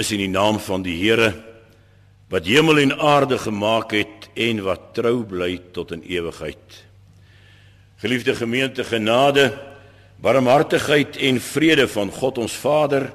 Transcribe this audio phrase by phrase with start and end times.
[0.00, 1.34] Is in die naam van die Here
[2.30, 6.78] wat hemel en aarde gemaak het en wat trou bly tot in ewigheid.
[8.00, 9.50] Geliefde gemeente, genade,
[10.22, 13.10] barmhartigheid en vrede van God ons Vader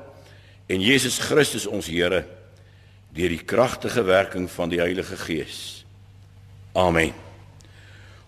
[0.68, 2.26] en Jesus Christus ons Here
[3.16, 5.86] deur die kragtige werking van die Heilige Gees.
[6.76, 7.16] Amen.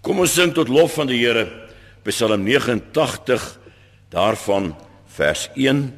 [0.01, 1.45] Kom ons sing tot lof van die Here
[2.07, 3.49] Psalm 89
[4.09, 4.71] daarvan
[5.13, 5.89] vers 1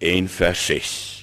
[0.00, 1.21] en vers 6.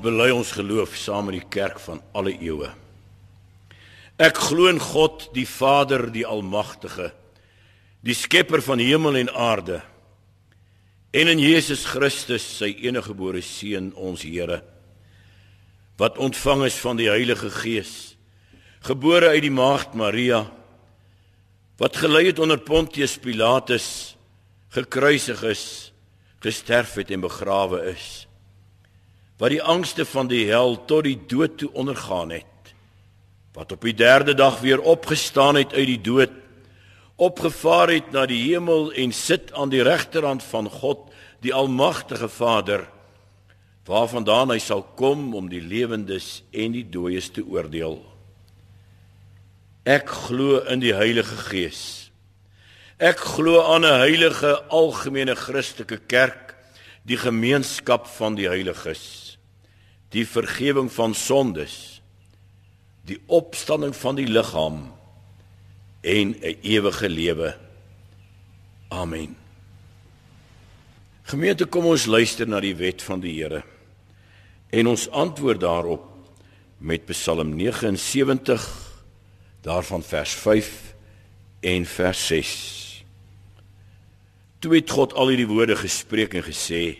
[0.00, 2.70] Bely ons geloof saam met die kerk van alle eeue.
[4.16, 7.10] Ek glo in God, die Vader, die Almagtige,
[8.04, 9.80] die skepper van hemel en aarde,
[11.14, 14.62] en in Jesus Christus, sy eniggebore seun, ons Here,
[16.00, 18.14] wat ontvang is van die Heilige Gees,
[18.86, 20.44] gebore uit die maagd Maria,
[21.78, 23.88] wat gelei het onder Pontius Pilatus,
[24.74, 25.66] gekruisig is,
[26.42, 28.24] gesterf het en begrawe is
[29.38, 32.74] wat die angste van die hel tot die dood toe ondergaan het
[33.54, 36.30] wat op die derde dag weer opgestaan het uit die dood
[37.16, 41.10] opgevaar het na die hemel en sit aan die regterhand van God
[41.40, 42.88] die almagtige Vader
[43.86, 47.98] waarvandaan hy sal kom om die lewendes en die dooies te oordeel.
[49.84, 51.82] Ek glo in die Heilige Gees.
[52.96, 56.56] Ek glo aan 'n heilige algemene Christelike kerk
[57.04, 59.23] die gemeenskap van die heiliges
[60.14, 61.76] die vergifnis van sondes,
[63.04, 64.92] die opstanding van die liggaam
[66.00, 67.56] en 'n ewige lewe.
[68.88, 69.36] Amen.
[71.22, 73.64] Gemeente, kom ons luister na die wet van die Here
[74.70, 76.04] en ons antwoord daarop
[76.78, 78.64] met Psalm 79
[79.62, 80.94] daarvan vers 5
[81.60, 83.04] en vers 6.
[84.58, 86.98] Toe het God al hierdie woorde gespreek en gesê: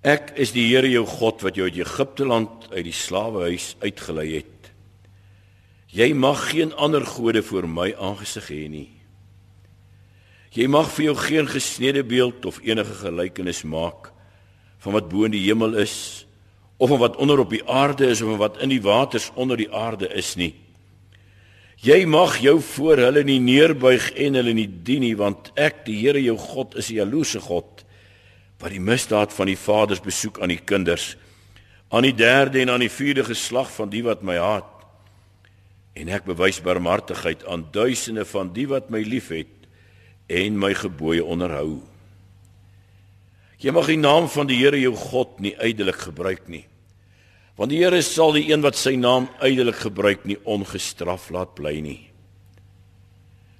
[0.00, 4.30] Ek is die Here jou God wat jou uit Egipte land uit die slawehuis uitgelei
[4.38, 4.70] het.
[5.92, 8.88] Jy mag geen ander gode voor my aangesig hê nie.
[10.56, 14.08] Jy mag vir jou geen gesnede beeld of enige gelykenis maak
[14.80, 16.24] van wat bo in die hemel is
[16.80, 19.60] of van wat onder op die aarde is of van wat in die waters onder
[19.60, 20.54] die aarde is nie.
[21.84, 26.00] Jy mag jou voor hulle nie neerbuig en hulle nie dien nie want ek die
[26.00, 27.79] Here jou God is 'n jaloerse God
[28.60, 31.14] wat die misdaad van die vaders besoek aan die kinders
[31.90, 34.80] aan die derde en aan die vierde geslag van die wat my haat
[35.98, 39.50] En ek bewys barmhartigheid aan duisende van die wat my liefhet
[40.30, 41.80] en my gebooie onderhou.
[43.60, 46.64] Jy mag die naam van die Here jou God nie ydelik gebruik nie.
[47.58, 51.74] Want die Here sal die een wat sy naam ydelik gebruik nie ongestraf laat bly
[51.84, 52.00] nie.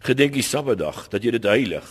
[0.07, 1.89] Gedenk die Sabbatdag dat jy dit heilig.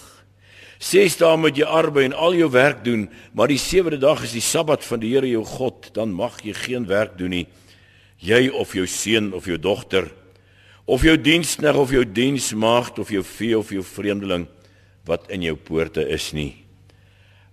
[0.79, 4.31] Ses dae moet jy arbei en al jou werk doen, maar die sewende dag is
[4.31, 7.47] die Sabbat van die Here jou God, dan mag jy geen werk doen nie.
[8.23, 10.07] Jy of jou seun of jou dogter
[10.89, 14.47] of jou diensknegt of jou diensmaagd of jou vee of jou vreemdeling
[15.05, 16.53] wat in jou poorte is nie.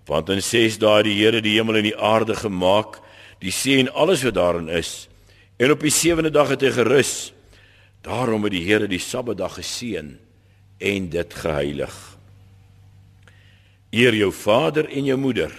[0.09, 3.01] Want in 6 dae het die Here die hemel en die aarde gemaak,
[3.43, 5.09] die see en alles wat daarin is.
[5.61, 7.33] En op die sewende dag het hy gerus.
[8.07, 10.15] Daarom het die Here die Sabbatdag geseën
[10.79, 12.16] en dit geheilig.
[13.93, 15.53] Eer jou vader en jou moeder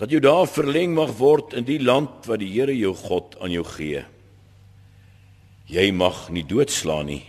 [0.00, 3.52] dat jou dae verleng mag word in die land wat die Here jou God aan
[3.54, 4.00] jou gee.
[5.70, 7.22] Jy mag nie doodslaan nie.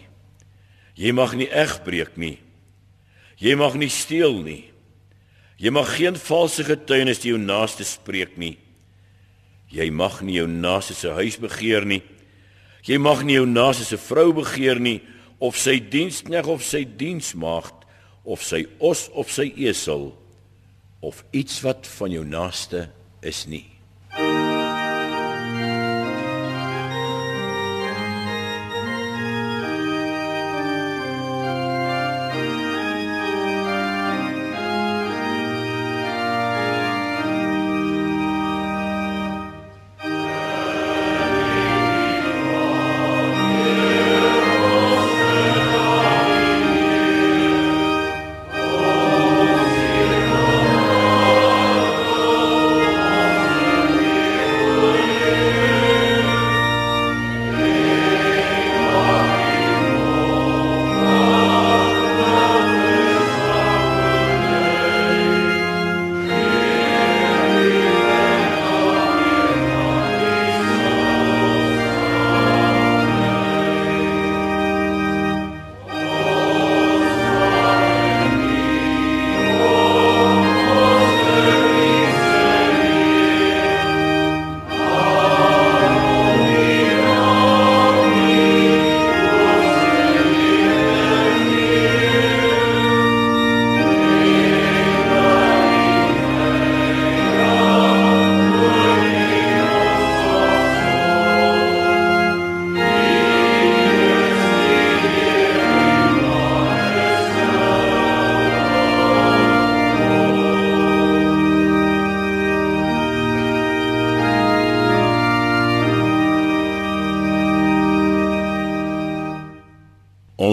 [0.97, 2.39] Jy mag nie egbreek nie.
[3.37, 4.63] Jy mag nie steel nie.
[5.61, 8.55] Jy mag geen valse getuienis teen jou naaste spreek nie.
[9.69, 12.01] Jy mag nie jou naaste se huis begeer nie.
[12.83, 14.99] Jy mag nie jou naaste se vrou begeer nie
[15.37, 17.82] of sy diensknegt of sy diensmaagd
[18.23, 20.11] of sy os of sy esel
[21.03, 22.87] of iets wat van jou naaste
[23.21, 23.72] is nie.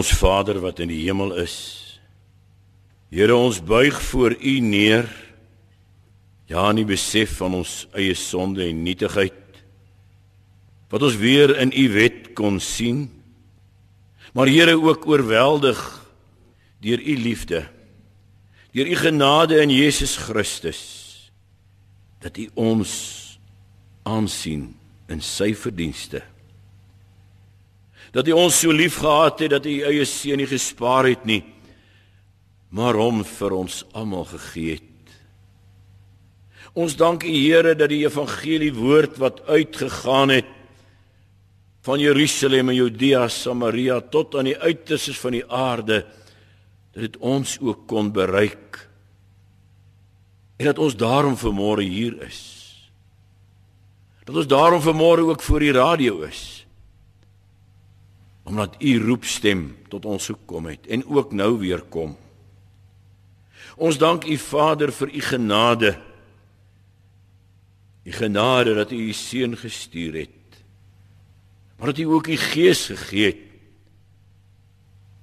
[0.00, 1.58] Ons Vader wat in die hemel is.
[3.12, 5.04] Here ons buig voor U neer.
[6.48, 9.36] Ja, in die besef van ons eie sonde en nietigheid
[10.90, 13.04] wat ons weer in U wet kon sien.
[14.34, 15.78] Maar Here ook oorweldig
[16.82, 17.60] deur U liefde.
[18.72, 20.80] Deur U genade in Jesus Christus
[22.24, 22.90] dat U ons
[24.08, 24.70] aansien
[25.12, 26.24] in sy verdienste
[28.12, 31.42] dat hy ons so lief gehad het dat hy eie seun nie gespaar het nie
[32.70, 34.86] maar hom vir ons almal gegee het.
[36.78, 40.50] Ons dank U Here dat die evangelie woord wat uitgegaan het
[41.82, 46.04] van Jerusalem en Judea, Samaria tot aan die uiterstes van die aarde
[46.94, 48.78] dat dit ons ook kon bereik.
[50.60, 52.40] En dat ons daarom vanmôre hier is.
[54.28, 56.59] Dat ons daarom vanmôre ook voor die radio is
[58.50, 62.16] omdat u roepstem tot ons gekom het en ook nou weer kom.
[63.78, 65.90] Ons dank u Vader vir u genade.
[68.02, 70.58] U genade dat u u seun gestuur het.
[71.78, 73.46] Maar dat u ook u gees gegee het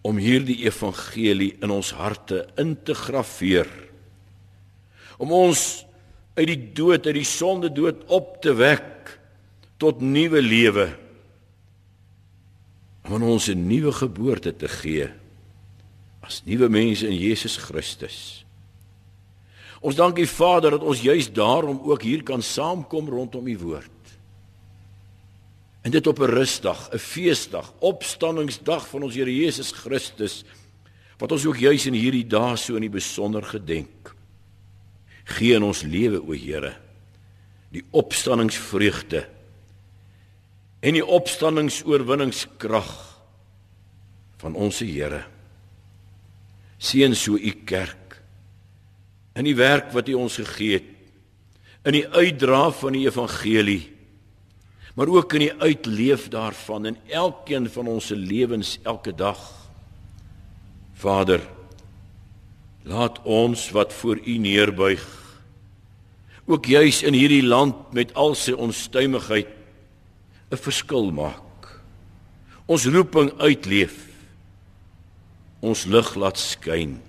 [0.07, 3.67] om hierdie evangelie in ons harte in te grafeer.
[5.19, 5.83] Om ons
[6.37, 9.19] uit die dood, uit die sonde dood op te wek
[9.77, 10.87] tot nuwe lewe
[13.07, 15.09] om ons 'n nuwe geboorte te gee
[16.21, 18.45] as nuwe mense in Jesus Christus.
[19.79, 23.91] Ons dank U Vader dat ons juis daarom ook hier kan saamkom rondom U woord.
[25.81, 30.43] En dit op 'n rusdag, 'n feesdag, opstanningsdag van ons Here Jesus Christus
[31.17, 34.15] wat ons ook juis in hierdie dae so in die besonder gedenk.
[35.23, 36.75] Gee in ons lewe o Here
[37.69, 39.27] die opstanningsvreugde
[40.79, 42.91] en die opstandingsoorwinningskrag
[44.37, 45.23] van ons Here.
[46.77, 48.21] Seën so u kerk
[49.37, 50.93] in die werk wat u ons gegee het
[51.87, 53.97] in die uitdra van die evangelie
[54.97, 59.37] maar ook in die uitleef daarvan in elkeen van ons se lewens elke dag.
[60.97, 61.41] Vader,
[62.81, 65.05] laat ons wat voor U neerbuig
[66.47, 69.49] ook juis in hierdie land met al sy onstuimigheid
[70.51, 71.81] 'n verskil maak.
[72.67, 74.07] Ons roeping uitleef.
[75.59, 76.99] Ons lig laat skyn.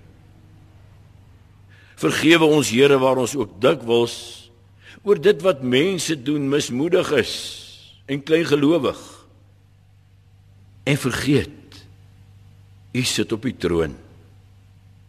[1.99, 4.49] Vergewe ons Here waar ons ook dikwels
[5.03, 7.35] oor dit wat mense doen mismoedig is
[8.07, 8.99] en kleingelowig.
[10.83, 11.55] En vergeet
[12.89, 13.93] U sit op die troon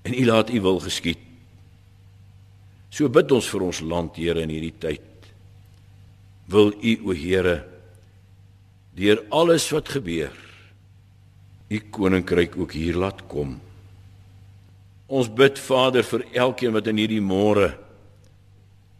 [0.04, 1.18] en U laat U wil geskied.
[2.90, 5.30] So bid ons vir ons land, Here, in hierdie tyd.
[6.50, 7.69] Wil U, o Here,
[9.00, 10.32] deur alles wat gebeur,
[11.70, 13.54] U koninkryk ook hier laat kom.
[15.06, 17.70] Ons bid Vader vir elkeen wat in hierdie môre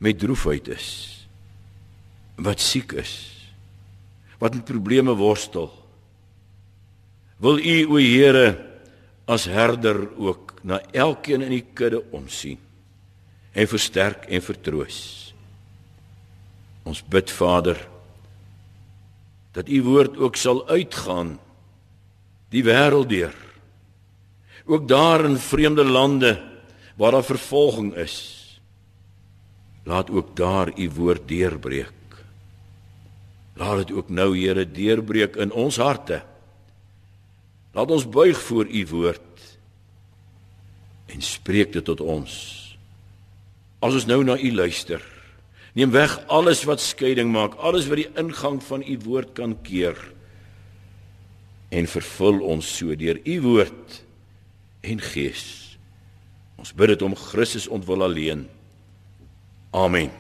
[0.01, 0.87] met droefheid is,
[2.39, 3.13] wat siek is,
[4.39, 5.69] wat met probleme worstel.
[7.43, 8.55] Wil U o Here
[9.31, 12.59] as herder ook na elkeen in die kudde omsien
[13.53, 14.99] en versterk en vertroos.
[16.87, 17.79] Ons bid Vader
[19.53, 21.39] dat U woord ook sal uitgaan
[22.49, 23.35] die wêreld deur.
[24.65, 26.43] Ook daar in vreemde lande
[26.97, 28.37] waar daar vervolging is.
[29.83, 31.93] Laat ook daar U woord deurbreek.
[33.55, 36.23] Laat dit ook nou Here deurbreek in ons harte.
[37.73, 39.59] Laat ons buig voor u woord
[41.11, 42.33] en spreek dit tot ons.
[43.83, 45.03] As ons nou na u luister,
[45.75, 49.99] neem weg alles wat skeiding maak, alles wat die ingang van u woord kan keer
[51.71, 54.01] en vervul ons so deur u woord
[54.83, 55.45] en gees.
[56.61, 58.43] Ons bid dit om Christus ontwil alleen.
[59.71, 60.11] Amen.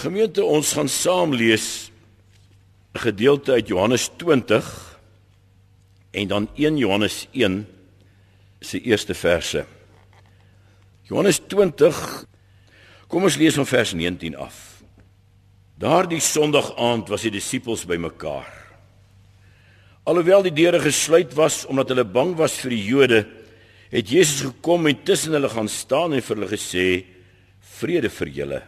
[0.00, 1.90] Gemeente, ons gaan saam lees
[2.94, 4.98] 'n gedeelte uit Johannes 20
[6.10, 7.66] en dan 1 Johannes 1
[8.60, 9.66] se eerste verse.
[11.02, 12.26] Johannes 20
[13.08, 14.56] Kom ons lees van vers 19 af.
[15.80, 18.48] Daardie Sondag aand was die disippels bymekaar.
[20.08, 23.22] Alhoewel die deure gesluit was omdat hulle bang was vir die Jode,
[23.88, 26.86] het Jesus gekom en tussen hulle gaan staan en vir hulle gesê:
[27.80, 28.62] "Vrede vir julle."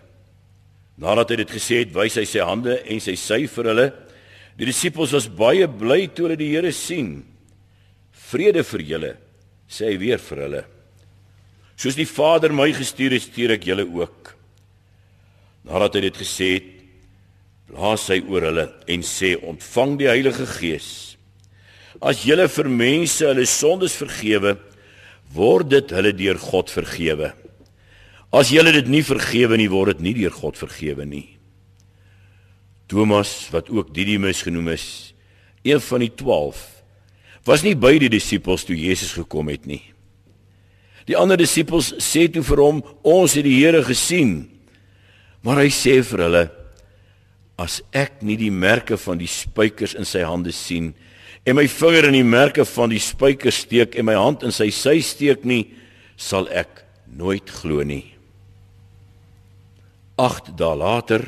[0.97, 3.87] Nadat hy dit gesê het, wys hy sy hande en sy sy vir hulle.
[4.57, 7.25] Die disippels was baie bly toe hulle die Here sien.
[8.13, 9.17] Vrede vir julle,
[9.69, 10.65] sê hy weer vir hulle.
[11.81, 14.35] Soos die Vader my gestuur het, stuur ek julle ook.
[15.65, 16.69] Nadat hy dit gesê het,
[17.71, 21.17] blaas hy oor hulle en sê: "Ontvang die Heilige Gees.
[22.03, 24.59] As julle vir mense hulle sondes vergewe,
[25.33, 27.33] word dit hulle deur God vergewe."
[28.31, 31.37] As jy dit nie vergewe nie, word dit nie deur God vergewe nie.
[32.87, 35.15] Thomas, wat ook Didimus genoem is,
[35.65, 36.61] een van die 12,
[37.45, 39.83] was nie by die disippels toe Jesus gekom het nie.
[41.11, 44.47] Die ander disippels sê toe vir hom: "Ons het die Here gesien."
[45.43, 46.51] Maar hy sê vir hulle:
[47.59, 50.95] "As ek nie die merke van die spykers in sy hande sien
[51.45, 54.69] en my vinger in die merke van die spykers steek en my hand in sy
[54.71, 55.73] sy steek nie,
[56.17, 58.15] sal ek nooit glo nie."
[60.17, 61.25] 8 dae later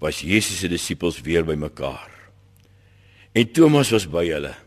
[0.00, 2.10] was Jesus se disippels weer bymekaar.
[3.32, 4.63] En Thomas was by hulle.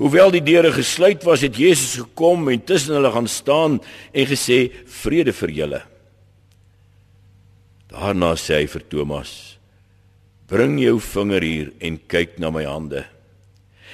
[0.00, 3.78] Hoewel die deure gesluit was, het Jesus gekom en tussen hulle gaan staan
[4.16, 5.80] en gesê: "Vrede vir julle."
[7.92, 9.58] Daarna sê hy vir Thomas:
[10.48, 13.04] "Bring jou vinger hier en kyk na my hande.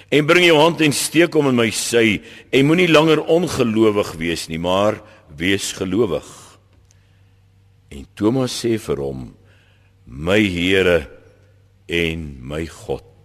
[0.08, 2.22] En bring jou hand en steek hom in my sy
[2.52, 5.02] en moenie langer ongelowig wees nie, maar
[5.36, 6.30] wees gelowig."
[7.90, 9.34] En Thomas sê vir hom:
[10.06, 11.10] "My Here
[11.88, 13.15] en my God."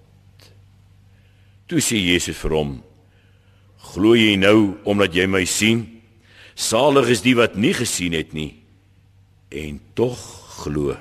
[1.72, 2.72] Toe sê Jesus vir hom:
[3.94, 5.86] "Glo jy nou omdat jy my sien?
[6.52, 8.60] Salig is die wat nie gesien het nie
[9.48, 10.20] en tog
[10.60, 10.98] glo."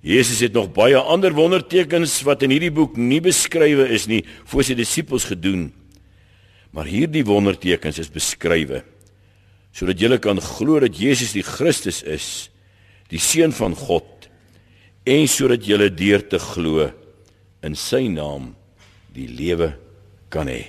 [0.00, 4.62] Jesus het nog baie ander wondertekens wat in hierdie boek nie beskrywe is nie, voor
[4.64, 5.72] sy disippels gedoen.
[6.70, 8.84] Maar hierdie wondertekens is beskrywe
[9.74, 12.50] sodat julle kan glo dat Jesus die Christus is,
[13.06, 14.26] die seun van God,
[15.06, 16.88] en sodat julle deur te glo
[17.62, 18.50] in sy naam
[19.14, 19.74] die lewe
[20.32, 20.66] kan hê.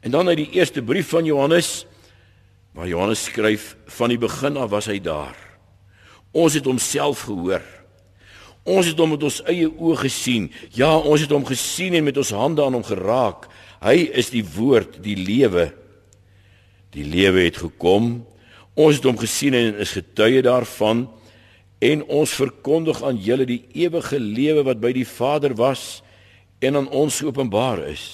[0.00, 1.86] En dan uit die eerste brief van Johannes
[2.76, 5.34] waar Johannes skryf van die begin af was hy daar.
[6.30, 7.64] Ons het homself gehoor.
[8.68, 10.50] Ons het hom met ons eie oë gesien.
[10.76, 13.48] Ja, ons het hom gesien en met ons hande aan hom geraak.
[13.82, 15.70] Hy is die woord, die lewe.
[16.94, 18.20] Die lewe het gekom.
[18.78, 21.08] Ons het hom gesien en is getuie daarvan
[21.78, 26.00] en ons verkondig aan julle die ewige lewe wat by die Vader was
[26.58, 28.04] en aan ons geopenbaar is.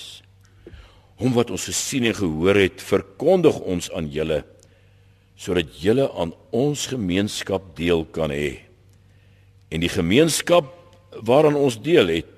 [1.21, 4.43] Hom wat ons gesien en gehoor het, verkondig ons aan julle
[5.35, 8.63] sodat julle aan ons gemeenskap deel kan hê.
[9.75, 10.69] En die gemeenskap
[11.27, 12.31] waaraan ons deel het,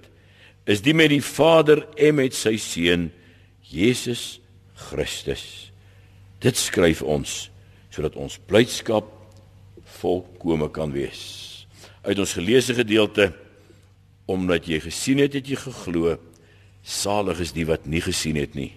[0.64, 3.10] is die met die Vader en met sy seun
[3.68, 4.40] Jesus
[4.88, 5.44] Christus.
[6.42, 7.46] Dit skryf ons
[7.92, 9.12] sodat ons blydskap
[10.00, 11.20] volkome kan wees.
[12.04, 13.30] Uit ons geleesde gedeelte
[14.26, 16.16] omdat jy gesien het, het jy geglo.
[16.86, 18.72] Salig is die wat nie gesien het nie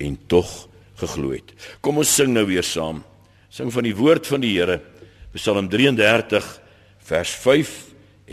[0.00, 0.66] en tog
[1.00, 1.52] geglo het.
[1.84, 3.02] Kom ons sing nou weer saam.
[3.52, 4.80] Sing van die woord van die Here.
[5.36, 6.44] Psalm 33
[7.08, 7.72] vers 5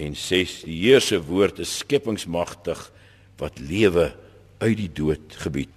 [0.03, 0.57] en 6.
[0.67, 2.79] Die Here se woord is skepingsmagtig
[3.39, 4.11] wat lewe
[4.63, 5.71] uit die dood gebied.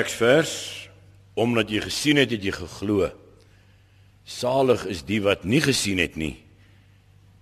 [0.00, 0.52] Teksvers
[1.38, 3.06] omdat jy gesien het het jy geglo.
[4.28, 6.36] Salig is die wat nie gesien het nie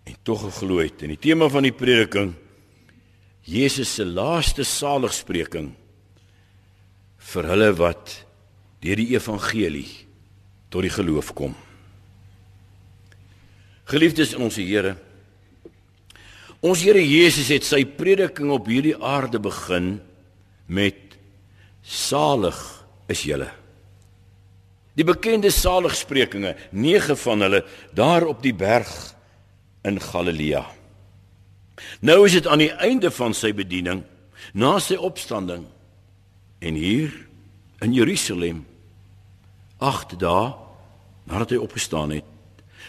[0.08, 1.02] en tog geglo het.
[1.04, 2.34] En die tema van die prediking
[3.48, 5.72] Jesus se laaste saligspreking
[7.32, 8.12] vir hulle wat
[8.84, 9.88] deur die evangelie
[10.68, 11.56] tot die geloof kom.
[13.88, 14.96] Geliefdes in ons Here
[16.58, 19.98] Ons Here Jesus het sy prediking op hierdie aarde begin
[20.66, 21.07] met
[21.88, 22.58] Salig
[23.08, 23.48] is julle.
[24.98, 27.62] Die bekende saligsprekinge, 9 van hulle
[27.96, 28.90] daar op die berg
[29.88, 30.66] in Galilea.
[32.04, 34.02] Nou is dit aan die einde van sy bediening,
[34.52, 35.64] na sy opstanding
[36.58, 37.14] en hier
[37.84, 38.64] in Jerusalem
[39.78, 40.50] 8 dae
[41.28, 42.26] nadat hy opgestaan het,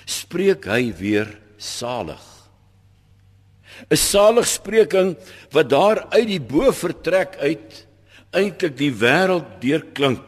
[0.10, 2.24] spreek hy weer salig.
[3.88, 5.16] 'n Saligspreking
[5.52, 7.86] wat daar uit die bo vertrek uit
[8.36, 10.26] eintlik die wêreld deurklink.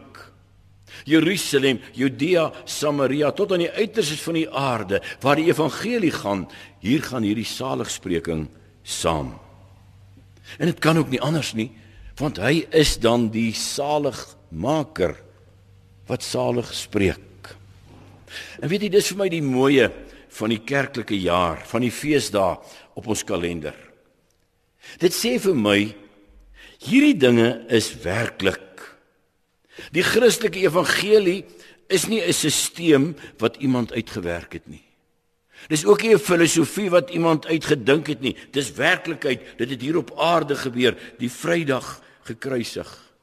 [1.07, 6.45] Jerusalem, Judea, Samaria tot aan die uiterstes van die aarde waar die evangelie gaan,
[6.83, 8.47] hier gaan hierdie saligspreking
[8.83, 9.33] saam.
[10.59, 11.71] En dit kan ook nie anders nie,
[12.19, 15.15] want hy is dan die saligmaker
[16.09, 17.53] wat salig spreek.
[18.61, 19.89] En weet jy, dis vir my die mooie
[20.31, 22.59] van die kerklike jaar, van die feesdae
[22.99, 23.75] op ons kalender.
[25.01, 25.79] Dit sê vir my
[26.81, 28.81] Hierdie dinge is werklik.
[29.93, 31.45] Die Christelike evangelie
[31.87, 34.83] is nie 'n stelsel wat iemand uitgewerk het nie.
[35.67, 38.35] Dis ook nie 'n filosofie wat iemand uitgedink het nie.
[38.51, 39.57] Dis werklikheid.
[39.57, 43.13] Dit het hier op aarde gebeur, die Vrydag gekruisig.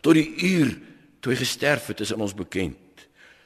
[0.00, 0.78] Tot die uur
[1.20, 2.76] toe hy gesterf het, is aan ons bekend.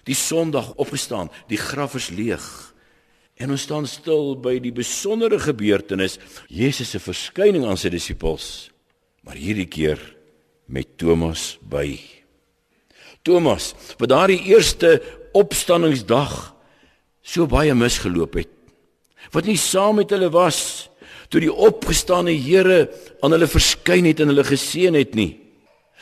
[0.05, 2.75] Die Sondag opgestaan, die graf is leeg.
[3.37, 8.71] En ons staan stil by die besondere gebeurtenis, Jesus se verskyning aan sy disippels,
[9.27, 10.01] maar hierdie keer
[10.71, 11.99] met Thomas by.
[13.27, 14.99] Thomas, wat daardie eerste
[15.37, 16.55] opstanningsdag
[17.23, 18.53] so baie misgeloop het,
[19.35, 20.89] wat nie saam met hulle was
[21.31, 22.89] toe die opgestane Here
[23.23, 25.37] aan hulle verskyn het en hulle geseën het nie.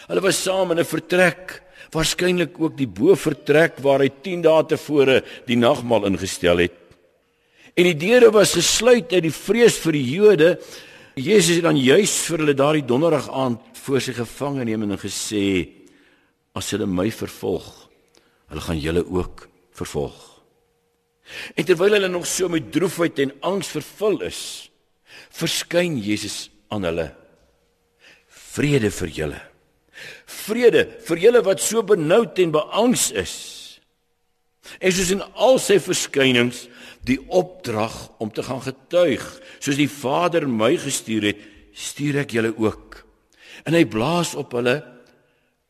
[0.09, 5.23] Hulle was saam in 'n vertrek, waarskynlik ook die bo-vertrek waar hy 10 dae tevore
[5.47, 6.77] die nagmaal ingestel het.
[7.77, 10.59] En die deure was gesluit uit die vrees vir die Jode.
[11.19, 15.69] Jesus het dan juis vir hulle daardie donderdag aand voor sy gevange neem en gesê:
[16.55, 17.89] "As hulle my vervolg,
[18.49, 20.43] hulle gaan julle ook vervolg."
[21.55, 24.71] En terwyl hulle nog so met droefheid en angs vervul is,
[25.31, 27.15] verskyn Jesus aan hulle.
[28.29, 29.41] Vrede vir julle.
[30.27, 33.58] Vrede vir julle wat so benoud en beangs is.
[34.79, 36.67] En soos in al sy verskynings
[37.09, 39.25] die opdrag om te gaan getuig,
[39.59, 43.03] soos die Vader my gestuur het, stuur ek julle ook.
[43.67, 44.81] En hy blaas op hulle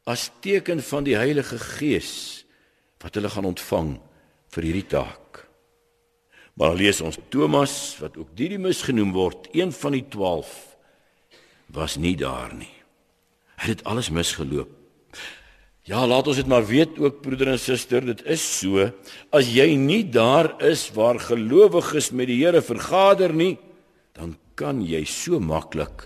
[0.08, 2.12] as teken van die Heilige Gees
[3.02, 3.92] wat hulle gaan ontvang
[4.54, 5.44] vir hierdie taak.
[6.58, 10.50] Maar lees ons Thomas wat ook Didymus genoem word, een van die 12
[11.76, 12.72] was nie daar nie.
[13.62, 14.72] Hy het alles misgeloop.
[15.88, 18.90] Ja, laat ons dit maar weet ook broeder en suster, dit is so.
[19.32, 23.54] As jy nie daar is waar gelowiges met die Here vergader nie,
[24.12, 26.04] dan kan jy so maklik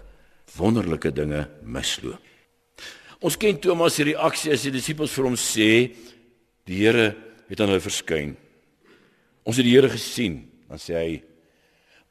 [0.54, 2.20] wonderlike dinge misloop.
[3.22, 5.68] Ons ken Thomas se reaksie as die disippels vir hom sê
[6.68, 7.10] die Here
[7.50, 8.36] het aan hulle verskyn.
[9.42, 10.44] Ons het die Here gesien.
[10.70, 11.10] Dan sê hy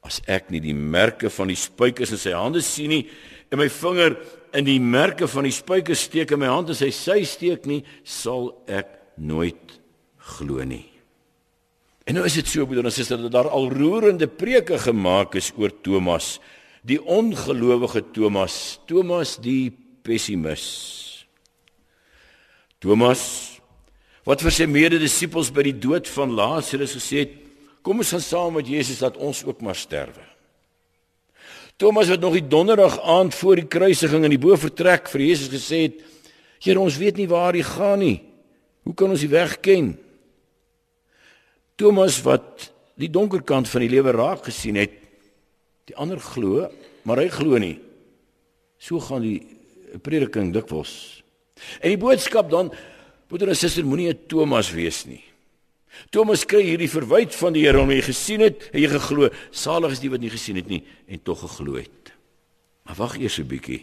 [0.04, 3.04] as ek nie die merke van die spykers in sy hande sien nie
[3.52, 4.16] en my vinger
[4.56, 7.82] in die merke van die spykers steek in my hand en sy sy steek nie,
[8.04, 9.78] sal ek nooit
[10.36, 10.86] glo nie.
[12.06, 15.52] En nou is dit so broeder en suster dat daar al roerende preke gemaak is
[15.56, 16.36] oor Thomas,
[16.82, 19.70] die ongelowige Thomas, Thomas die
[20.02, 20.66] pessimis.
[22.82, 23.22] Thomas
[24.26, 27.32] wat vir sy mede-disippels by die dood van Lazarus gesê het,
[27.82, 30.31] kom ons gaan saam met Jesus dat ons ook maar sterwe.
[31.82, 35.80] Thomas wat nog die donderdag aand voor die kruisiging in die bo-vertrek vir Jesus gesê
[35.88, 35.96] het:
[36.62, 38.22] "Here, ons weet nie waar hy gaan nie.
[38.86, 39.98] Hoe kan ons die weg ken?"
[41.74, 44.94] Thomas wat die donker kant van die lewe raak gesien het,
[45.90, 46.70] die ander glo,
[47.02, 47.80] maar hy glo nie.
[48.78, 49.42] So gaan die
[50.02, 51.24] prediking dikwels.
[51.80, 52.70] En die boodskap dan
[53.26, 55.24] Broeder en suster, moenie 'n Thomas wees nie.
[56.10, 59.28] Thomas kry hierdie verwyte van die Here om hy gesien het, hy geglo.
[59.50, 62.12] Salig is die wat nie gesien het nie en tog geglo het.
[62.84, 63.82] Maar wag eers 'n bietjie.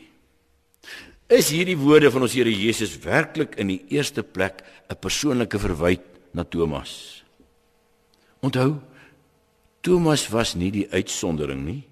[1.30, 6.34] Is hierdie woorde van ons Here Jesus werklik in die eerste plek 'n persoonlike verwyte
[6.34, 7.24] na Thomas?
[8.42, 8.80] Onthou,
[9.82, 11.84] Thomas was nie die uitsondering nie.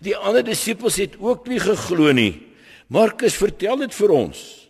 [0.00, 2.42] Die ander disippels het ook nie geglo nie.
[2.88, 4.63] Markus vertel dit vir ons.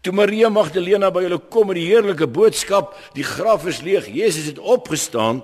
[0.00, 4.48] Toe Maria Magdalena by hulle kom met die heerlike boodskap, die graf is leeg, Jesus
[4.48, 5.42] het opgestaan,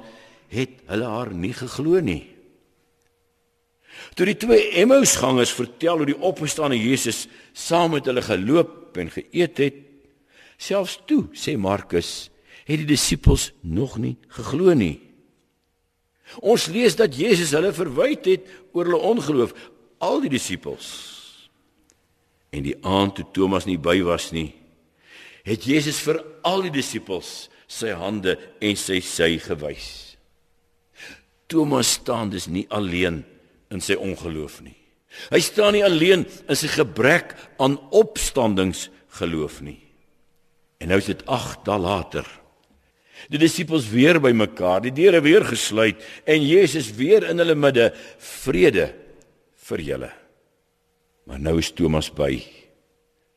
[0.52, 2.22] het hulle haar nie geglo nie.
[4.16, 9.60] Toe die twee Emmausgangers vertel hoe die opgestane Jesus saam met hulle geloop en geëet
[9.60, 9.82] het,
[10.56, 12.30] selfs toe, sê Markus,
[12.64, 14.96] het die disippels nog nie geglo nie.
[16.40, 19.52] Ons lees dat Jesus hulle verwyd het oor hulle ongeloof,
[20.02, 21.15] al die disippels
[22.54, 24.52] En die aand toe Thomas nie by was nie,
[25.46, 30.16] het Jesus vir al die disippels sy hande en sy sy gewys.
[31.50, 33.22] Thomas staan dus nie alleen
[33.70, 34.74] in sy ongeloof nie.
[35.30, 39.78] Hy staan nie alleen in sy gebrek aan opstandingsgeloof nie.
[40.82, 42.26] En nou is dit 8 dae later.
[43.32, 47.88] Die disippels weer bymekaar, die deure weer gesluit en Jesus weer in hulle midde,
[48.44, 48.90] vrede
[49.70, 50.10] vir julle.
[51.26, 52.38] Maar nou is Thomas by.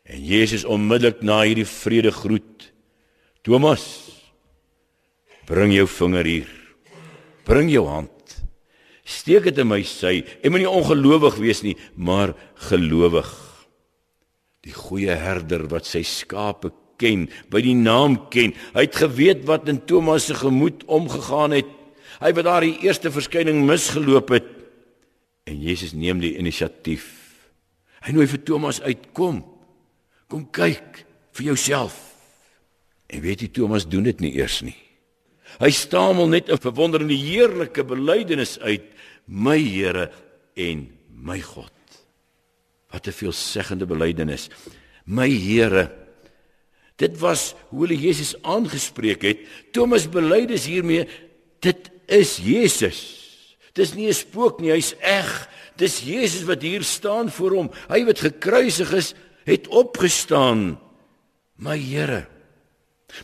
[0.09, 2.69] En Jesus onmiddellik na hierdie vrede groet.
[3.45, 3.83] Thomas,
[5.49, 6.49] bring jou vinger hier.
[7.49, 8.13] Bring jou hand.
[9.09, 10.19] Steek dit in my sy.
[10.45, 12.35] En moenie ongelowig wees nie, maar
[12.69, 13.29] gelowig.
[14.65, 16.69] Die goeie herder wat sy skape
[17.01, 18.53] ken, by die naam ken.
[18.75, 21.69] Hy het geweet wat in Thomas se gemoed omgegaan het.
[22.19, 24.49] Hy wat daar die eerste verskyning misgeloop het.
[25.49, 27.18] En Jesus neem die inisiatief
[28.05, 29.41] Hy nooi vir Thomas uitkom.
[30.29, 31.03] Kom kyk
[31.35, 31.97] vir jouself.
[33.09, 34.77] En weet jy Thomas doen dit nie eers nie.
[35.57, 38.85] Hy stamel net 'n verwonderende heerlike belydenis uit:
[39.25, 40.11] "My Here
[40.55, 41.73] en my God."
[42.91, 44.49] Wat 'n veelzeggende belydenis.
[45.05, 45.91] My Here.
[46.95, 49.37] Dit was hoe hulle Jesus aangespreek het.
[49.71, 51.07] Thomas bely dus hiermee
[51.59, 53.18] dit is Jesus.
[53.79, 55.47] Dis nie 'n spook nie, hy's eg.
[55.79, 57.71] Dis Jesus wat hier staan voor hom.
[57.87, 59.13] Hy wat gekruisig is,
[59.45, 60.79] het opgestaan.
[61.55, 62.27] My Here.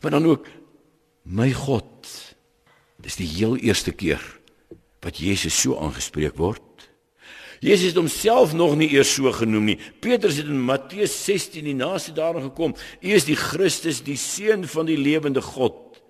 [0.02, 0.48] Maar dan ook
[1.24, 2.08] my God.
[3.02, 4.22] Dis die heel eerste keer
[5.02, 6.62] wat Jesus so aangespreek word.
[7.60, 9.78] Jesus het homself nog nie eers so genoem nie.
[10.00, 12.76] Petrus het in Matteus 16 die naaste daarin gekom.
[13.02, 16.02] U is die Christus, die seun van die lewende God.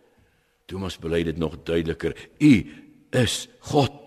[0.65, 2.15] Thomas bely dit nog duideliker.
[2.39, 2.53] U
[3.11, 4.04] is God.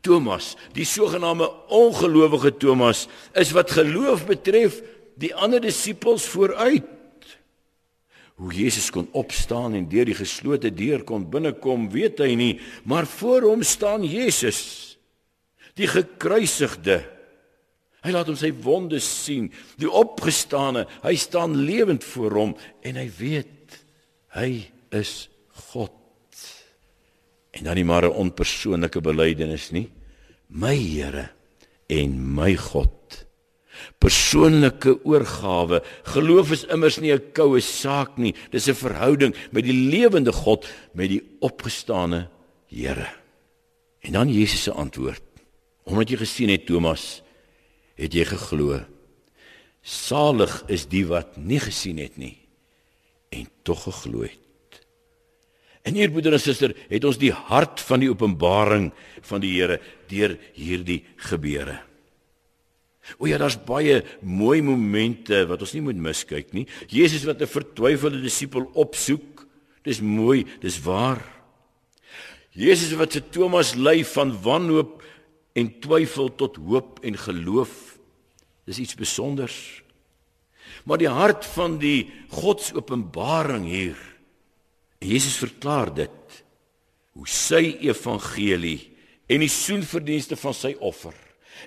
[0.00, 4.80] Thomas, die sogenaamde ongelowige Thomas, is wat geloof betref
[5.18, 6.86] die ander disippels vooruit.
[8.38, 12.52] Hoe Jesus kon opstaan en deur die geslote deur kon binnekom, weet hy nie,
[12.86, 14.60] maar voor hom staan Jesus
[15.78, 17.00] die gekruisigde.
[18.02, 20.86] Hy laat hom sy wonde sien, die opgestane.
[21.02, 22.56] Hy staan lewend voor hom
[22.86, 23.78] en hy weet
[24.38, 24.50] hy
[24.94, 25.26] is
[25.70, 25.97] God.
[27.58, 29.90] En dan nie maar 'n onpersoonlike belydenis nie.
[30.46, 31.30] My Here
[31.86, 33.26] en my God.
[33.98, 35.82] Persoonlike oorgawe.
[36.02, 38.34] Geloof is immers nie 'n koue saak nie.
[38.50, 42.28] Dis 'n verhouding met die lewende God, met die opgestane
[42.66, 43.08] Here.
[44.00, 45.22] En dan Jesus se antwoord.
[45.84, 47.22] Omdat jy gesien het Thomas,
[47.94, 48.84] het jy geglo.
[49.82, 52.36] Salig is die wat nie gesien het nie
[53.28, 54.47] en tog geglo het.
[55.88, 58.90] En hier broeder en suster, het ons die hart van die openbaring
[59.24, 59.78] van die Here
[60.10, 61.78] deur hierdie gebeure.
[63.16, 66.66] O ja, daar's baie mooi momente wat ons nie moet miskyk nie.
[66.92, 69.46] Jesus wat 'n vertwyfelde disipel opsoek.
[69.82, 71.24] Dis mooi, dis waar.
[72.52, 75.02] Jesus wat se Thomas lei van wanhoop
[75.54, 77.98] en twyfel tot hoop en geloof.
[78.66, 79.82] Dis iets spesonders.
[80.84, 84.17] Maar die hart van die Godsopenbaring hier.
[84.98, 86.42] Jesus verklaar dit
[87.18, 88.80] hoe sy evangelie
[89.30, 91.16] en die soenverdienste van sy offer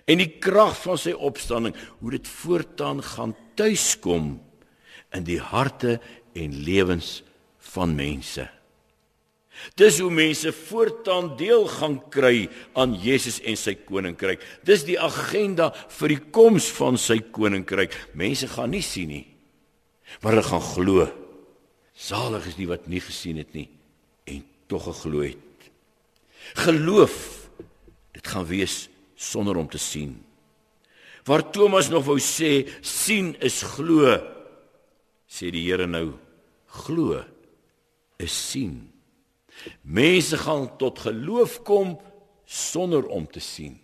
[0.07, 4.33] en die krag van sy opstanding hoe dit voortaan gaan tuiskom
[5.15, 5.99] in die harte
[6.37, 7.21] en lewens
[7.73, 8.47] van mense.
[9.77, 12.47] Dis hoe mense voortaan deel gaan kry
[12.79, 14.41] aan Jesus en sy koninkryk.
[14.65, 17.93] Dis die agenda vir die koms van sy koninkryk.
[18.17, 19.25] Mense gaan nie sien nie,
[20.21, 21.09] maar hulle gaan glo.
[22.01, 23.67] Salig is die wat nie gesien het nie
[24.29, 25.69] en tog geglo het.
[26.63, 27.15] Geloof,
[28.15, 30.15] dit gaan wees sonder om te sien.
[31.29, 34.15] Waar Thomas nog wou sê sien is glo,
[35.29, 36.15] sê die Here nou
[36.81, 37.21] glo
[38.17, 38.87] is sien.
[39.85, 41.99] Mense gaan tot geloof kom
[42.49, 43.77] sonder om te sien.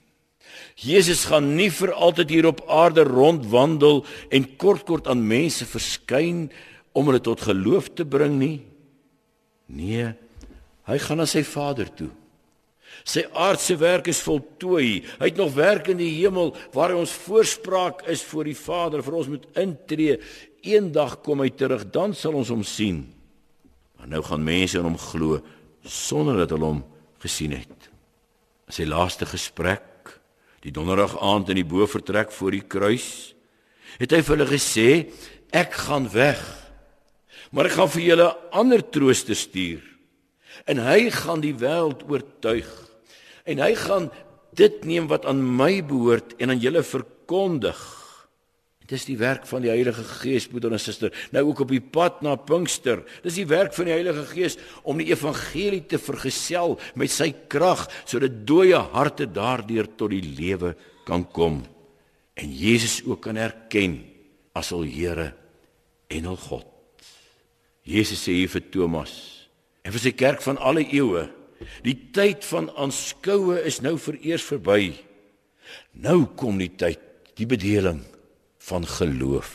[0.80, 6.48] Jesus gaan nie vir altyd hier op aarde rondwandel en kort kort aan mense verskyn
[6.98, 8.56] om hulle tot geloof te bring nie.
[9.70, 10.14] Nee,
[10.88, 12.10] hy gaan na sy Vader toe.
[13.08, 15.04] Sy aardse werk is voltooi.
[15.20, 19.04] Hy het nog werk in die hemel waar hy ons voorspraak is voor die Vader
[19.06, 20.18] vir ons moet intree.
[20.66, 23.04] Eendag kom hy terug, dan sal ons hom sien.
[23.98, 25.42] Maar nou gaan mense in hom glo
[25.88, 26.84] sonder dat hulle hom
[27.24, 27.90] gesien het.
[28.72, 30.12] Sy laaste gesprek,
[30.66, 33.10] die donderdag aand in die bofortrek voor die kruis,
[33.98, 34.90] het hy vir hulle gesê,
[35.56, 36.42] ek gaan weg.
[37.58, 39.82] Maar ek gaan vir julle ander trooster stuur.
[40.70, 42.70] En hy gaan die wêreld oortuig.
[43.50, 44.12] En hy gaan
[44.58, 47.80] dit neem wat aan my behoort en aan julle verkondig.
[48.88, 51.12] Dis die werk van die Heilige Gees, broeder en suster.
[51.34, 53.02] Nou ook op die pad na Pinkster.
[53.26, 57.88] Dis die werk van die Heilige Gees om die evangelie te vergesel met sy krag
[58.06, 60.76] sodat dooie harte daardeur tot die lewe
[61.10, 61.64] kan kom
[62.38, 64.04] en Jesus ook kan erken
[64.54, 65.32] as al Here
[66.14, 66.77] en al God.
[67.88, 69.16] Jesus sê hier vir Thomas
[69.88, 71.24] en vir sy kerk van alle eeue,
[71.88, 74.92] die tyd van aanskoue is nou vereers verby.
[75.96, 77.00] Nou kom die tyd,
[77.40, 78.02] die bedeling
[78.68, 79.54] van geloof.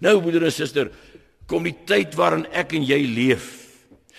[0.00, 0.88] Nou broeder en suster,
[1.44, 3.56] kom die tyd waarin ek en jy leef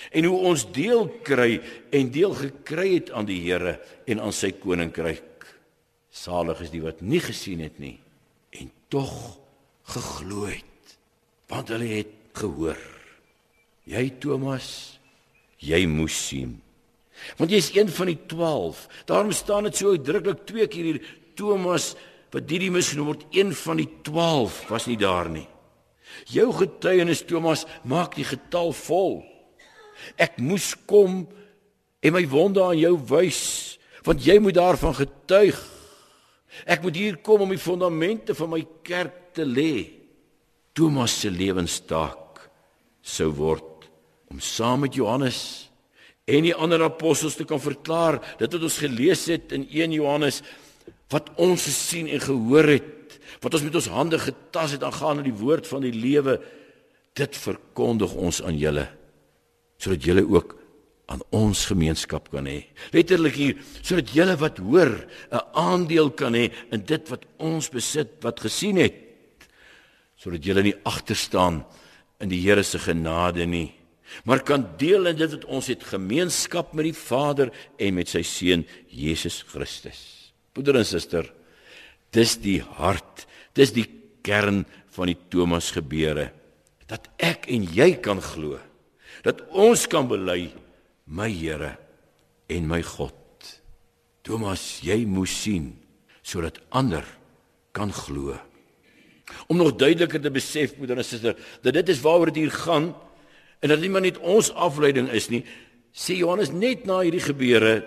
[0.10, 1.60] en hoe ons deel kry
[1.94, 3.76] en deel gekry het aan die Here
[4.10, 5.46] en aan sy koninkryk.
[6.12, 7.98] Salig is die wat nie gesien het nie
[8.58, 9.14] en tog
[9.94, 10.98] geglo het
[11.52, 12.91] want hulle het gehoor.
[13.90, 15.00] Jy Thomas,
[15.62, 16.60] jy moes sien.
[17.38, 18.86] Want jy is een van die 12.
[19.10, 21.02] Daarom staan dit so uitdruklik twee keer hier
[21.38, 21.94] Thomas
[22.32, 25.48] wat Didimus genoem word een van die 12 was nie daar nie.
[26.32, 29.22] Jou getuienis Thomas maak die getal vol.
[30.22, 31.26] Ek moes kom
[32.02, 33.44] en my wonde aan jou wys
[34.06, 35.58] want jy moet daarvan getuig.
[36.66, 39.74] Ek moet hier kom om die fondamente van my kerk te lê.
[40.74, 42.48] Thomas se lewenstaak
[43.02, 43.71] sou word
[44.32, 45.42] om saam met Johannes
[46.32, 50.40] en die ander apostels te kan verklaar dit wat ons gelees het in 1 Johannes
[51.12, 55.38] wat ons gesien en gehoor het wat ons met ons hande getas het aangaande die
[55.44, 56.40] woord van die lewe
[57.20, 58.88] dit verkondig ons aan julle
[59.82, 60.56] sodat julle ook
[61.12, 62.62] aan ons gemeenskap kan hê.
[62.96, 64.92] Letterlik hier sodat julle wat hoor
[65.32, 68.96] 'n aandeel kan hê in dit wat ons besit, wat gesien het.
[70.16, 71.66] Sodat julle nie agter staan
[72.20, 73.74] in die Here se genade nie,
[74.28, 78.24] maar kan deel in dit wat ons het gemeenskap met die Vader en met sy
[78.28, 80.02] seun Jesus Christus.
[80.52, 81.30] Broeder en suster,
[82.12, 83.88] dis die hart, dis die
[84.26, 86.30] kern van die Thomas gebeure
[86.92, 88.60] dat ek en jy kan glo
[89.24, 90.50] dat ons kan bely
[91.06, 91.76] my Here
[92.52, 93.16] en my God.
[94.26, 95.72] Thomas, jy moes sien
[96.22, 97.06] sodat ander
[97.74, 98.36] kan glo.
[99.50, 102.92] Om nog duideliker te besef, broeder en suster, dat dit is waaroor dit hier gaan
[103.62, 105.44] en dat nie maar net ons afleiding is nie,
[105.94, 107.82] sê Johannes net na hierdie gebeure,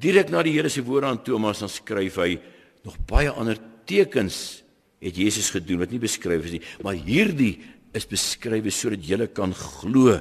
[0.00, 2.34] direk na die Here se woorde aan Thomas dan skryf hy
[2.84, 4.64] nog baie ander tekens
[5.04, 7.58] het Jesus gedoen wat nie beskryf is nie, maar hierdie
[7.94, 10.18] is beskryf sodat jy kan glo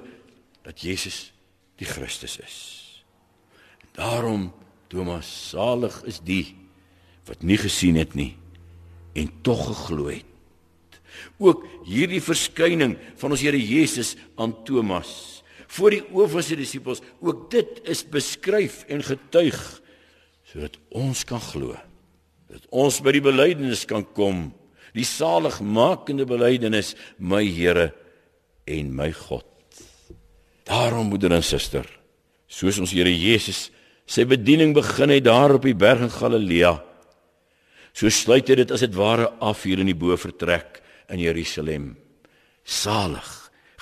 [0.63, 1.31] dat Jesus
[1.79, 2.57] die Christus is.
[3.97, 4.51] Daarom
[4.89, 6.55] Thomas salig is die
[7.27, 8.33] wat nie gesien het nie
[9.17, 10.32] en tog geglo het.
[11.41, 15.33] Ook hierdie verskyning van ons Here Jesus aan Thomas
[15.73, 19.57] voor die oë van sy disippels, ook dit is beskryf en getuig
[20.51, 21.73] sodat ons kan glo.
[22.51, 24.51] Dat ons by die belydenis kan kom,
[24.93, 27.89] die saligmakende belydenis, my Here
[28.69, 29.47] en my God.
[30.69, 31.87] Daarom moeder en suster,
[32.45, 33.71] soos ons Here Jesus
[34.05, 36.73] sy bediening begin het daar op die berg in Galilea,
[37.95, 40.82] so sluit hy dit as dit ware af hier in die bovertrek
[41.13, 41.93] in Jerusalem.
[42.63, 43.29] Salig,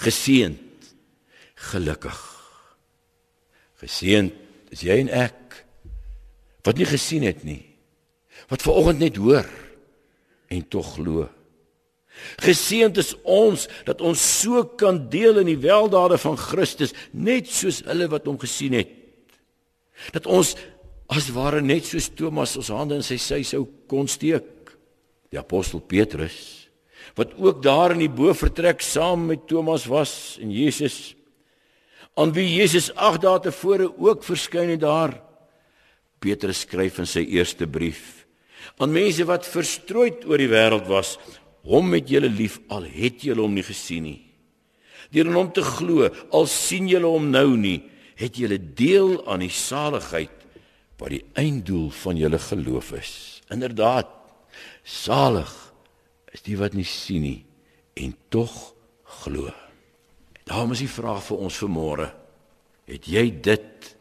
[0.01, 0.93] geseënd,
[1.71, 2.19] gelukkig.
[3.81, 5.37] Geseënd is jy en ek
[6.65, 7.63] wat nie gesien het nie,
[8.51, 9.47] wat ver oggend net hoor
[10.51, 11.25] en tog glo.
[12.43, 17.81] Geseënd is ons dat ons so kan deel in die weldade van Christus net soos
[17.87, 18.91] hulle wat hom gesien het.
[20.13, 20.53] Dat ons
[21.11, 24.75] as ware net soos Thomas ons hande in sy sy sou kon steek.
[25.31, 26.60] Die apostel Petrus
[27.15, 31.15] wat ook daar in die bovertrek saam met Thomas was en Jesus
[32.19, 35.13] aan wie Jesus 8 dae tevore ook verskyn het daar.
[36.19, 38.21] Petrus skryf in sy eerste brief
[38.81, 41.15] aan mense wat verstrooid oor die wêreld was
[41.67, 44.19] hom met julle lief al het julle hom nie gesien nie.
[45.11, 47.81] Deur in hom te glo, al sien julle hom nou nie,
[48.17, 50.33] het julle deel aan die saligheid
[51.01, 53.13] wat die einddoel van julle geloof is.
[53.51, 54.09] Inderdaad,
[54.85, 55.51] salig
[56.31, 57.39] is die wat nie sien nie
[57.99, 58.73] en tog
[59.21, 59.51] glo.
[60.47, 62.07] Daarom is die vraag vir ons vanmôre:
[62.87, 63.91] Het jy dit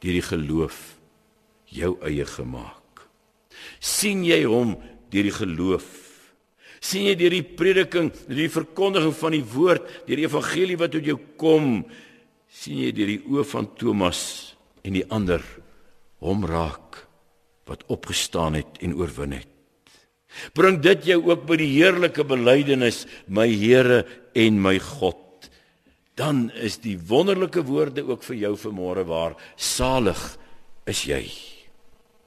[0.00, 0.78] deur die geloof
[1.70, 2.80] jou eie gemaak?
[3.80, 4.76] sien jy hom
[5.12, 5.88] deur die geloof
[6.80, 10.94] sien jy deur die prediking, deur die verkondiging van die woord, deur die evangelie wat
[10.94, 11.82] tot jou kom,
[12.48, 14.22] sien jy deur die oë van Thomas
[14.80, 15.44] en die ander
[16.24, 17.02] hom raak
[17.68, 19.49] wat opgestaan het en oorwin het.
[20.54, 24.04] Bring dit jou ook by die heerlike belydenis, my Here
[24.38, 25.50] en my God.
[26.18, 30.20] Dan is die wonderlike woorde ook vir jou vanmôre waar salig
[30.90, 31.24] is jy.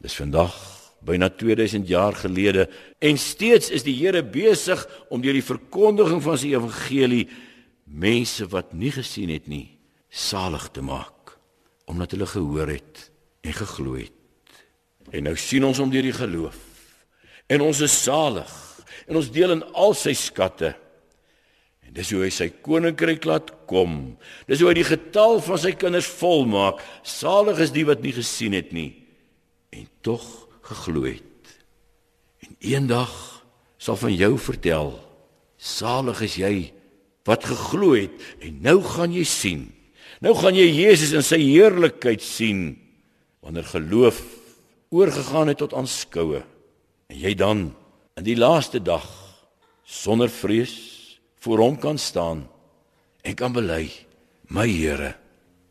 [0.03, 0.55] Dis vandag
[1.03, 2.67] byna 2000 jaar gelede
[3.03, 4.81] en steeds is die Here besig
[5.11, 7.27] om deur die verkondiging van sy evangelie
[7.83, 9.67] mense wat nie gesien het nie
[10.09, 11.35] salig te maak
[11.91, 13.09] omdat hulle gehoor het
[13.43, 14.13] en geglo het.
[15.11, 16.55] En nou sien ons hom deur die geloof.
[17.53, 18.51] En ons is salig
[19.03, 20.71] en ons deel in al sy skatte.
[21.83, 24.15] En dis hoe hy sy koninkryk laat kom.
[24.47, 26.81] Dis hoe hy die getal van sy kinders volmaak.
[27.05, 28.91] Salig is die wat nie gesien het nie
[29.73, 30.23] en tog
[30.69, 31.49] geglo het.
[32.45, 33.11] En eendag
[33.81, 34.93] sal van jou vertel,
[35.57, 36.53] salig is jy
[37.27, 39.65] wat geglo het en nou gaan jy sien.
[40.23, 42.75] Nou gaan jy Jesus in sy heerlikheid sien
[43.43, 44.21] wanneer geloof
[44.93, 46.43] oorgegaan het tot aanskoue
[47.13, 47.67] en jy dan
[48.17, 49.05] in die laaste dag
[49.85, 52.47] sonder vrees voor hom kan staan
[53.21, 53.85] en kan bely
[54.49, 55.13] my Here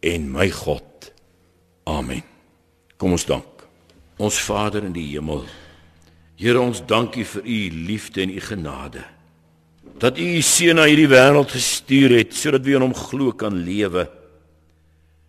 [0.02, 1.10] en my God.
[1.86, 2.22] Amen.
[2.96, 3.66] Kom ons dank.
[4.22, 5.44] Ons Vader in die hemel.
[6.38, 7.58] Here ons dankie vir u
[7.90, 9.02] liefde en u genade.
[9.98, 13.58] Dat u u seun na hierdie wêreld gestuur het sodat we in hom glo kan
[13.66, 14.06] lewe.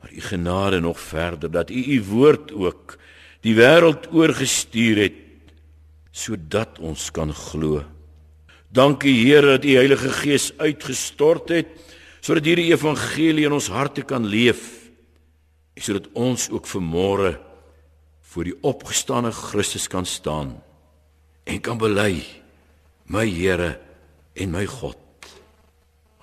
[0.02, 2.98] Maar u genade nog verder dat u u woord ook
[3.42, 5.23] die wêreld oorgestuur het
[6.14, 7.82] sodat ons kan glo.
[8.74, 11.74] Dankie Here dat U Heilige Gees uitgestort het
[12.24, 14.62] sodat hierdie evangelie in ons harte kan leef
[15.76, 17.34] en sodat ons ook vanmôre
[18.32, 20.56] voor die opgestane Christus kan staan
[21.50, 22.22] en kan bely
[23.12, 23.76] my Here
[24.34, 24.98] en my God.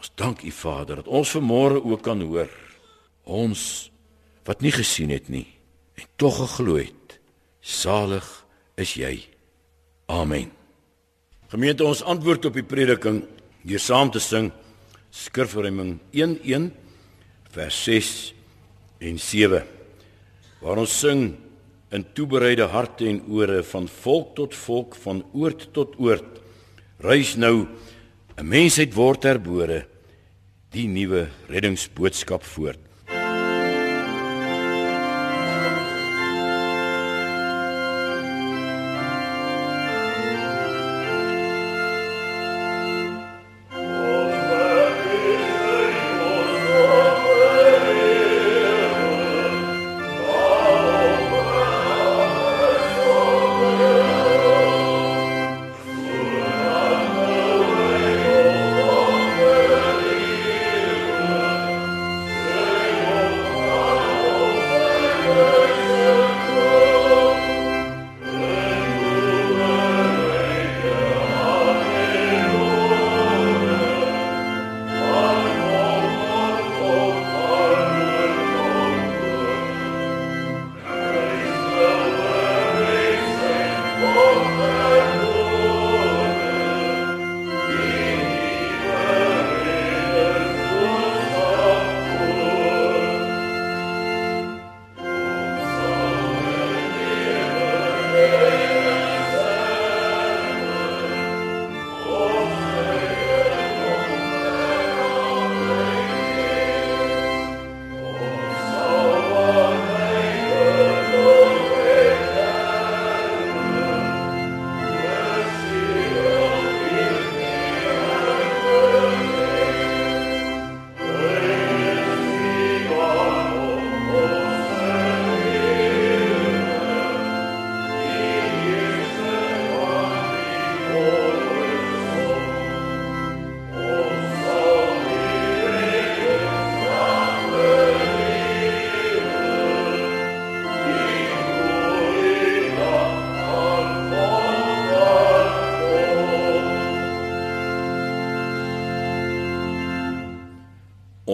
[0.00, 2.50] Ons dank U Vader dat ons vanmôre ook kan hoor
[3.30, 3.90] ons
[4.48, 5.46] wat nie gesien het nie
[6.00, 7.18] en tog geglo het.
[7.60, 8.26] Salig
[8.80, 9.18] is jy.
[10.10, 10.48] Amen.
[11.52, 13.20] Gemeente ons antwoord op die prediking
[13.62, 14.48] deur saam te sing
[15.14, 16.66] Skrifverruiming 1:1
[17.54, 18.08] vers 6
[19.06, 19.62] en 7
[20.64, 21.22] waar ons sing
[21.94, 26.42] in toebereide harte en ore van volk tot volk van oord tot oord
[27.06, 27.68] reis nou
[28.36, 29.86] 'n mensheid word herbore
[30.74, 32.89] die nuwe reddingsboodskap voort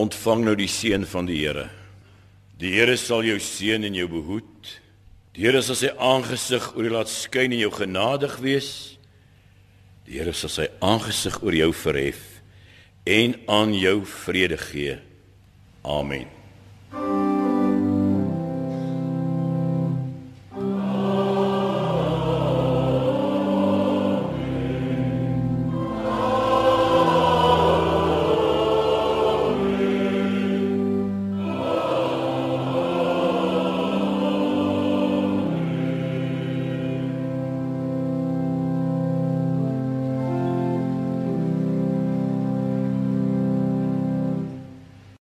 [0.07, 1.69] ontvang nou die seën van die Here.
[2.61, 4.71] Die Here sal jou seën en jou behoed.
[5.37, 8.71] Die Here sal sy aangesig oor jou laat skyn en jou genadig wees.
[10.07, 12.23] Die Here sal sy aangesig oor jou verhef
[13.07, 14.99] en aan jou vrede gee.
[15.87, 16.27] Amen.